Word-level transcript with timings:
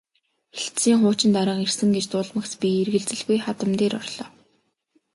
Хэлтсийн 0.59 0.97
хуучин 1.01 1.31
дарга 1.35 1.63
ирсэн 1.65 1.89
гэж 1.95 2.05
дуулмагц 2.09 2.51
би 2.61 2.67
эргэлзэлгүй 2.81 3.37
хадам 3.45 3.71
дээр 3.79 3.93
орлоо. 4.01 4.27